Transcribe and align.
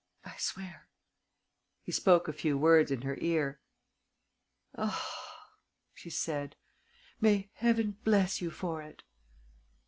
"I 0.25 0.33
swear." 0.39 0.87
He 1.83 1.91
spoke 1.91 2.27
a 2.27 2.33
few 2.33 2.57
words 2.57 2.89
in 2.89 3.03
her 3.03 3.19
ear. 3.21 3.59
"Ah!" 4.75 5.47
she 5.93 6.09
said. 6.09 6.55
"May 7.19 7.51
Heaven 7.53 7.97
bless 8.03 8.41
you 8.41 8.49
for 8.49 8.81
it!" 8.81 9.03